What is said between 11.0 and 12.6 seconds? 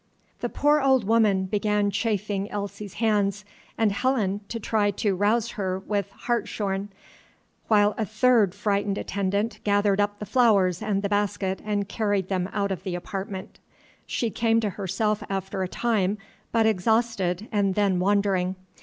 the basket and carried them